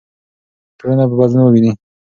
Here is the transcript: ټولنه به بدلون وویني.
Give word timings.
ټولنه 0.77 1.03
به 1.09 1.15
بدلون 1.19 1.41
وویني. 1.45 1.71